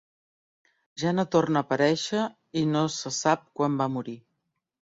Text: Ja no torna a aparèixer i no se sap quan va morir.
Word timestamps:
Ja 1.01 1.11
no 1.17 1.25
torna 1.35 1.61
a 1.63 1.67
aparèixer 1.67 2.25
i 2.63 2.65
no 2.73 2.83
se 2.97 3.15
sap 3.21 3.47
quan 3.61 3.79
va 3.85 3.93
morir. 4.01 4.21